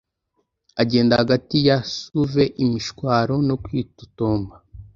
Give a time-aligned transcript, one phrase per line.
[0.81, 4.55] agenda hagati ya suave imishwaro no kwitotomba